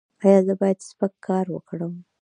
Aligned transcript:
ایا 0.25 0.39
زه 0.47 0.53
باید 0.61 0.79
سپک 0.89 1.13
کار 1.27 1.45
وکړم؟ 1.51 1.93